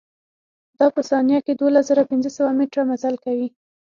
[0.79, 3.47] دا په ثانيه کښې دولز زره پنځه سوه مټره مزل کوي.